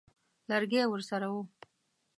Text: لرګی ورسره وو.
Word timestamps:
لرګی 0.49 0.83
ورسره 0.87 1.27
وو. 1.33 1.41